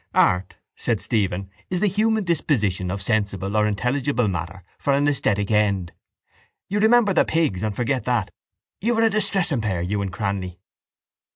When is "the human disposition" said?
1.79-2.89